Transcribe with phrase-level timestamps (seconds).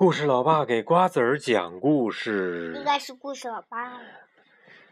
[0.00, 2.72] 故事老爸给瓜子儿讲故事。
[2.74, 4.00] 应该是故事老爸。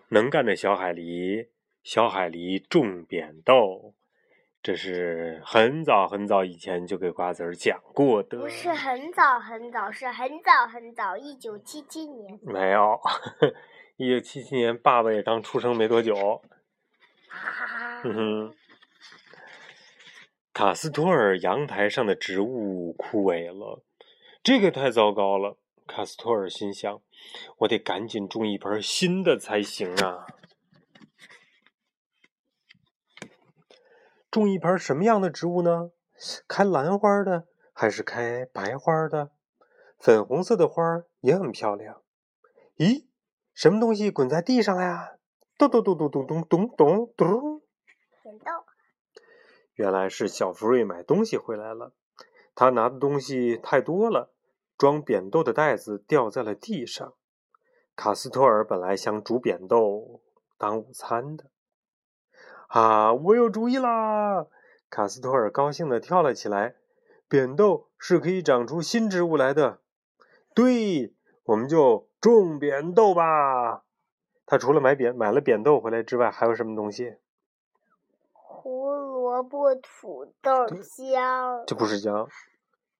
[0.09, 1.49] 能干的小海狸，
[1.83, 3.95] 小海狸种扁豆，
[4.63, 8.39] 这是很早很早以前就给瓜子儿讲过的。
[8.41, 12.39] 不是很早很早，是很早很早，一九七七年。
[12.43, 13.01] 没有，
[13.97, 16.43] 一九七七年爸爸也刚出生没多久。
[17.31, 18.55] 啊哼哼。
[20.53, 23.83] 卡斯托尔阳台上的植物枯萎了，
[24.43, 25.59] 这个太糟糕了。
[25.87, 27.01] 卡斯托尔心想
[27.59, 30.27] ：“我得赶紧种一盆新的才行啊！
[34.31, 35.91] 种一盆什么样的植物呢？
[36.47, 39.31] 开兰花的，还是开白花的？
[39.99, 40.83] 粉红色的花
[41.21, 42.03] 也很漂亮。
[42.77, 43.07] 咦，
[43.55, 45.17] 什么东西滚在地上了呀？
[45.57, 47.63] 咚咚咚咚咚咚咚咚咚！
[48.23, 48.45] 扁豆。
[49.73, 51.95] 原来是小福瑞买东西回来了，
[52.61, 54.33] 他拿的东西太多了，
[54.77, 57.15] 装扁豆的袋子掉在了地上。
[57.95, 60.21] 卡斯托尔本来想煮扁豆
[60.59, 61.45] 当午餐的，
[62.67, 64.49] 啊，我有主意啦！
[64.91, 66.75] 卡斯托尔高兴地跳了起来。
[67.29, 69.79] 扁豆是可以长出新植物来的，
[70.53, 73.85] 对，我们就种扁豆吧。
[74.47, 77.19] 他除了买扁买了扁豆回来之外，还有什么东西？
[78.33, 78.89] 胡
[79.29, 81.63] 萝卜、土豆、姜。
[81.67, 82.27] 这不是姜，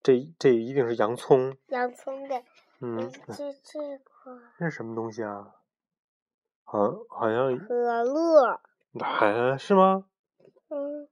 [0.03, 1.57] 这这一定是洋葱。
[1.69, 2.43] 洋葱的。
[2.81, 4.39] 嗯，这这个。
[4.59, 5.55] 这是什么东西啊？
[6.65, 8.61] 好，好像可乐。
[9.01, 10.05] 还是吗？
[10.69, 11.09] 嗯。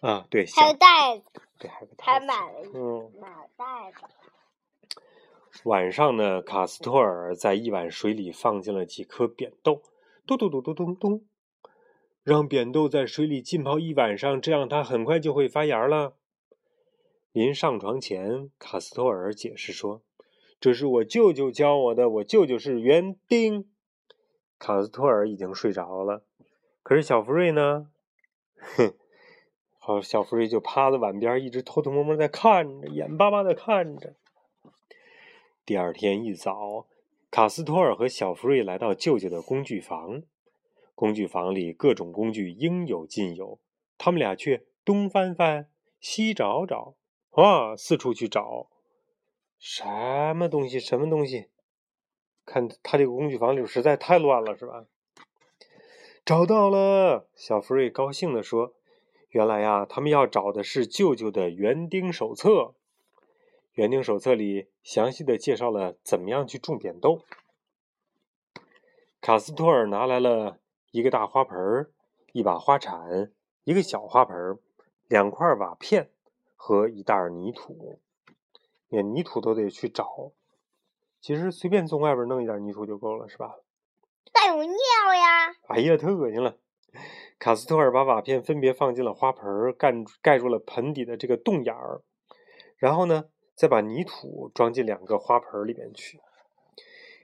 [0.00, 1.40] 啊，对，还有袋子。
[1.56, 4.02] 对，还有还买了一嗯，买了袋子。
[5.62, 9.82] 晚上呢，卡斯托尔在一碗水里放进了几颗扁豆，
[10.26, 11.24] 咚咚咚咚咚咚，
[12.28, 16.12] 让扁豆在水里浸泡一晚上，这样它很快就会发芽了。
[17.32, 20.02] 临上床前，卡斯托尔解释说
[20.60, 23.70] ：“这是我舅舅教我的，我舅舅是园丁。”
[24.60, 26.22] 卡斯托尔已经睡着了，
[26.82, 27.88] 可是小福瑞呢？
[28.58, 28.92] 哼，
[29.78, 34.16] 好，小福瑞就趴在碗边，一直偷偷摸摸在看着，眼巴巴的看着。
[35.64, 36.86] 第二天一早，
[37.30, 40.24] 卡斯托尔和小福瑞来到舅舅的工具房。
[40.98, 43.60] 工具房里各种工具应有尽有，
[43.96, 45.70] 他们俩却东翻翻，
[46.00, 46.96] 西找找，
[47.30, 48.68] 啊，四处去找，
[49.60, 50.80] 什么东西？
[50.80, 51.50] 什么东西？
[52.44, 54.86] 看他这个工具房里实在太乱了，是吧？
[56.24, 57.28] 找到了！
[57.36, 58.74] 小福瑞高兴地说
[59.30, 62.74] ：“原来呀，他们要找的是舅舅的园丁手册。”
[63.74, 67.22] 园丁手册里详细的介绍了怎么样去种扁豆。
[69.20, 70.58] 卡斯托尔拿来了
[70.90, 71.90] 一个大花盆、
[72.32, 73.32] 一把花铲、
[73.64, 74.58] 一个小花盆、
[75.06, 76.10] 两块瓦片
[76.56, 78.00] 和一袋泥土。
[78.88, 80.32] 连泥土都得去找，
[81.20, 83.56] 其实随便从外边弄一点泥土就够了，是吧？
[84.32, 84.74] 带有尿
[85.14, 85.54] 呀！
[85.66, 86.56] 哎呀，太恶心了！
[87.38, 92.00] 卡斯托尔把瓦片分别放进了花盆，盖盖住了盆底的这个洞眼儿，
[92.78, 93.26] 然后呢？
[93.54, 96.20] 再把泥土装进两个花盆里面去。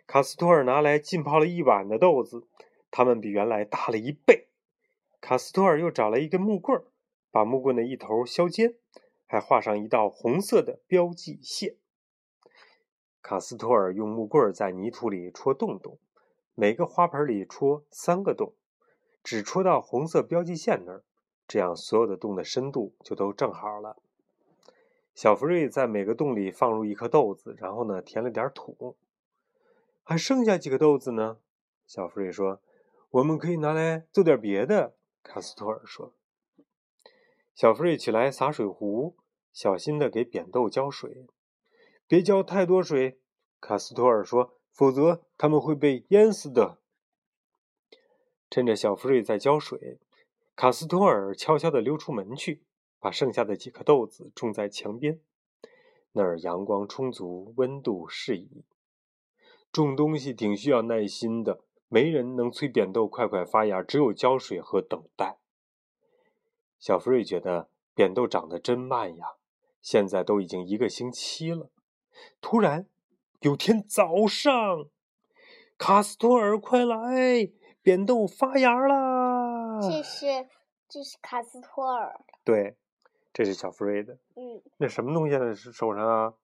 [0.05, 2.43] 卡斯托尔拿来浸泡了一晚的豆子，
[2.97, 4.47] 它们比原来大了一倍。
[5.21, 6.81] 卡斯托尔又找了一根木棍，
[7.33, 8.77] 把木棍的一头削尖，
[9.27, 11.75] 还画上一道红色的标记线。
[13.21, 15.99] 卡斯托尔用木棍在泥土里戳洞洞，
[16.55, 18.55] 每个花盆里戳三个洞，
[19.25, 21.03] 只戳到红色标记线那儿，
[21.49, 23.97] 这样所有的洞的深度就都正好了。
[25.17, 28.97] 小福瑞在每个洞里放入一颗豆子，然后呢，填了点土。
[30.05, 31.39] 还剩下几个豆子呢？
[31.89, 32.61] 小福瑞说
[33.15, 36.13] ：“我们可以拿来做点别的。”卡斯托尔说。
[37.55, 39.17] 小福瑞起来洒水壶，
[39.53, 41.29] 小心的给扁豆浇水，
[42.09, 43.21] 别浇太多水。
[43.61, 46.79] 卡斯托尔说：“否则它们会被淹死的。”
[48.51, 50.01] 趁着小福瑞在浇水，
[50.57, 52.63] 卡斯托尔悄悄地溜出门去。
[52.99, 55.21] 把剩下的几颗豆子种在墙边，
[56.13, 58.65] 那儿阳光充足，温度适宜。
[59.71, 61.61] 种东西挺需要耐心的，
[61.95, 65.39] 没人能催扁豆快快发芽，只有浇水和等待。
[66.81, 69.35] 小福瑞觉得扁豆长得真慢呀，
[69.81, 71.71] 现在都已经一个星期了。
[72.41, 72.89] 突然，
[73.43, 74.89] 有天早上，
[75.79, 77.49] 卡斯托尔，快来，
[77.81, 79.81] 扁豆发芽啦！
[79.81, 80.27] 这是
[80.89, 82.21] 这是卡斯托尔。
[82.43, 82.77] 对。
[83.33, 86.35] 这是小福瑞的，嗯，那什么东西在手上啊？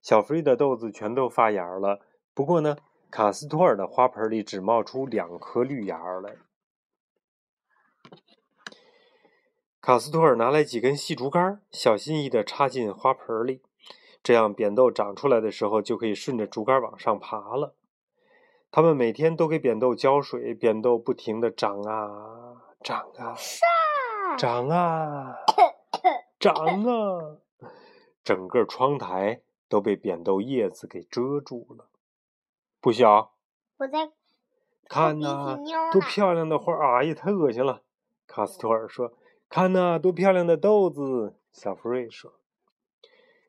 [0.00, 2.00] 小福瑞的豆子全都发芽了，
[2.32, 2.76] 不过呢，
[3.12, 6.36] 卡斯托尔的花盆里只冒出两颗绿芽来。
[9.82, 13.60] 卡斯托尔拿来几根细竹竿，小心翼翼地插进花盆里，
[14.22, 17.74] 这样扁豆长出来的时候就可以顺着竹竿往上爬了。
[18.70, 23.36] 他们每天都给扁豆浇水，扁豆不停地长啊长啊，
[24.38, 25.36] 长啊
[26.40, 26.54] 长
[26.86, 27.36] 啊，
[28.24, 31.90] 整个窗台都被扁豆叶子给遮住了。
[32.82, 33.32] 不小，
[33.76, 34.10] 我在
[34.88, 35.56] 看呐，
[35.92, 36.74] 多漂亮的花！
[36.98, 37.82] 哎呀，太恶心了！
[38.26, 39.12] 卡斯托尔说
[39.48, 42.32] ：“看呐，多漂亮的豆子！”小福瑞说。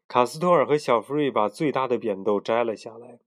[0.08, 3.18] 卡斯托尔和小福瑞把最大的扁豆摘了下来，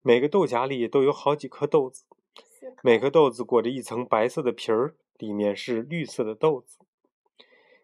[0.00, 2.04] 每个豆荚里都有好几颗豆子，
[2.84, 6.78] 每颗豆子裹着一层白色的皮儿，里面是绿色的豆子。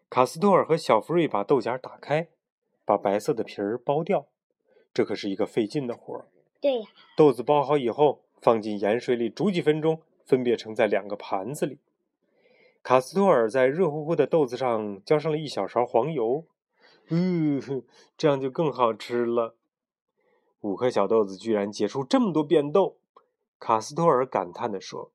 [0.09, 2.29] 卡斯托尔和小福瑞把豆荚打开，
[2.85, 4.27] 把白色的皮儿剥掉，
[4.93, 6.27] 这可是一个费劲的活儿。
[6.65, 6.87] 对呀。
[7.15, 11.77] 豆子包好以后，放进盐水里煮几分钟，分别盛在两个盘子里。
[12.81, 16.43] 卡斯托尔在热乎乎的豆子上浇上了一小勺黄油。
[17.09, 17.61] 嗯，
[18.17, 19.55] 这样就更好吃了。
[20.61, 22.97] 五颗小豆子居然结出这么多扁豆，
[23.59, 25.11] 卡斯托尔感叹地说：“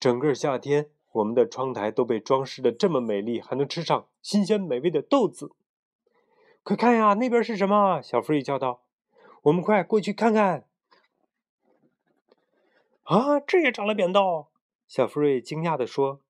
[0.00, 5.52] 整个夏天，我们的窗台都被装饰的这么美丽，还能吃上新鲜美味的豆子。
[6.64, 8.82] 快看呀，那边是什么？”小福瑞叫道
[9.42, 10.64] ：“我们快过去看看。”
[13.10, 14.46] 啊，这也长了扁豆！
[14.86, 16.20] 小福瑞惊讶地说：“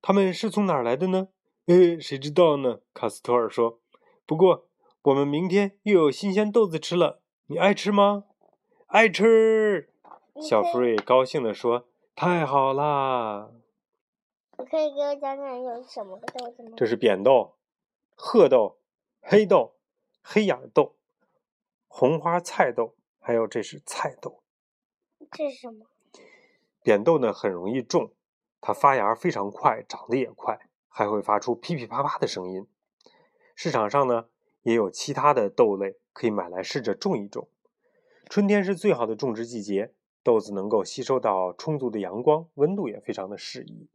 [0.00, 1.28] 他们是从哪儿来的呢
[1.68, 3.82] ？”“呃，谁知道呢？”卡斯托尔说。
[4.24, 4.66] 不过，
[5.02, 8.24] 我们明天又有新鲜豆子吃了，你爱吃吗？
[8.86, 9.92] 爱吃！
[10.40, 11.86] 小福瑞高兴地说
[12.16, 13.50] ：“太好啦！”
[14.58, 16.70] 你可以给我讲讲有什么豆子吗？
[16.78, 17.58] 这是扁豆、
[18.14, 18.78] 褐豆、
[19.20, 19.76] 黑豆、
[20.22, 20.96] 黑眼豆、
[21.86, 24.42] 红花菜豆，还有这是菜豆。
[25.30, 25.84] 这是什么？
[26.86, 28.12] 扁豆呢，很容易种，
[28.60, 30.56] 它发芽非常快，长得也快，
[30.86, 32.64] 还会发出噼噼啪啪的声音。
[33.56, 34.26] 市场上呢，
[34.62, 37.48] 也有其他的豆类可以买来试着种一种。
[38.30, 43.88] 春天是最好的种植季节，豆子能够吸收到充足的阳光，温度也非常的适宜。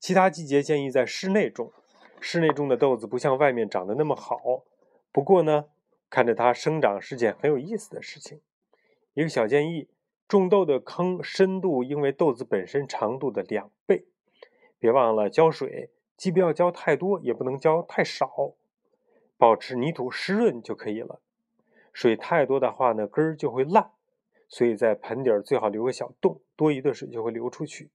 [0.00, 1.74] 其他季节建议在室内种，
[2.20, 4.64] 室内种的豆子不像外面长得那么好。
[5.12, 5.66] 不过呢，
[6.08, 8.40] 看着它生长是件很有意思的事情。
[9.12, 9.90] 一个小建议：
[10.32, 14.06] 种豆的坑深度应为豆子本身长度的两倍。
[14.78, 15.90] 别忘了浇水。
[16.16, 18.54] 既不要浇太多，也不能浇太少，
[19.36, 21.20] 保持泥土湿润就可以了。
[21.92, 23.90] 水太多的话呢，根儿就会烂，
[24.48, 27.90] 所以在盆底最好留个小洞，多余的水就会流出去。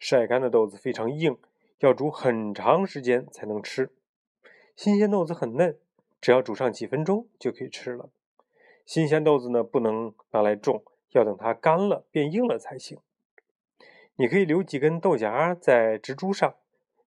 [0.00, 1.36] 晒干的豆子非常硬，
[1.80, 3.90] 要煮很长时间才能吃。
[4.74, 5.78] 新鲜豆子很嫩，
[6.20, 8.08] 只要煮上几分钟就可以吃了。
[8.86, 10.82] 新鲜豆子呢，不能拿来种，
[11.18, 12.98] 要等它干了变硬了才行。
[14.16, 16.54] 你可以留几根豆荚在植株上。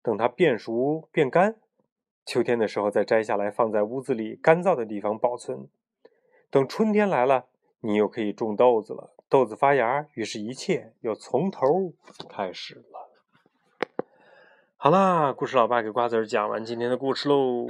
[0.02, 1.58] 等它变熟变干，
[2.26, 5.68] 秋天的时候再摘下来，放在屋子里干燥的地方保存。
[6.50, 7.48] 等春天来了，
[7.82, 9.14] 你又可以种豆子了。
[9.28, 11.92] 豆子发芽，于是一切又从头
[12.30, 13.10] 开始了。
[14.78, 17.68] 好啦，故事老爸给瓜子儿讲完今天的故事喽。